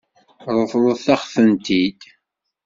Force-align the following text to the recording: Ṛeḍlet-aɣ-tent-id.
Ṛeḍlet-aɣ-tent-id. 0.57 2.01